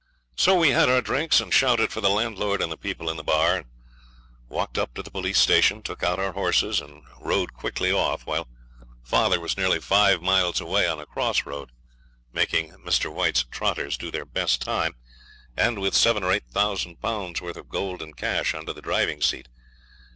[0.35, 3.23] So we had our drinks, and shouted for the landlord and the people in the
[3.23, 3.65] bar;
[4.49, 8.47] walked up to the police station, took out our horses, and rode quickly off, while
[9.03, 11.69] father was nearly five miles away on a cross road,
[12.33, 13.13] making Mr.
[13.13, 14.95] White's trotters do their best time,
[15.55, 19.21] and with seven or eight thousand pounds' worth of gold and cash under the driving
[19.21, 19.49] seat.